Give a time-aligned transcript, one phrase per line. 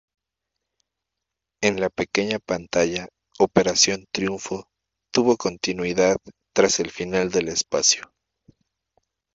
[1.61, 3.07] En la pequeña pantalla,
[3.37, 4.65] "Operación Triunfo"
[5.13, 6.17] tuvo continuidad
[6.55, 8.11] tras el final del espacio.